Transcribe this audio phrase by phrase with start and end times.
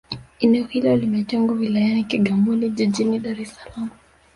[0.39, 3.89] eneo hilo limetengwa wilayani kigamboni jijini dar es salaam